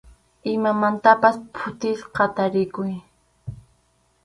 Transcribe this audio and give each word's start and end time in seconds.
Imamantapas 0.53 1.35
phutisqa 1.57 2.23
tarikuy. 2.35 2.93